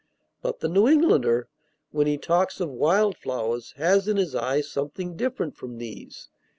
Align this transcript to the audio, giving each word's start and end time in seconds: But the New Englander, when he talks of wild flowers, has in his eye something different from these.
But 0.41 0.61
the 0.61 0.67
New 0.67 0.87
Englander, 0.87 1.47
when 1.91 2.07
he 2.07 2.17
talks 2.17 2.59
of 2.59 2.71
wild 2.71 3.15
flowers, 3.17 3.73
has 3.77 4.07
in 4.07 4.17
his 4.17 4.33
eye 4.33 4.61
something 4.61 5.15
different 5.15 5.55
from 5.55 5.77
these. 5.77 6.27